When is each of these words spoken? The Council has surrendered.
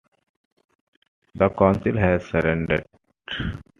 The 1.35 1.49
Council 1.51 1.95
has 1.95 2.25
surrendered. 2.25 2.87